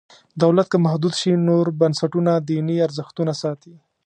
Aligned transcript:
دولت 0.43 0.67
که 0.71 0.77
محدود 0.85 1.13
شي 1.21 1.31
نور 1.47 1.65
بنسټونه 1.79 2.31
دیني 2.47 2.75
ارزښتونه 2.87 3.33
ساتي. 3.41 3.73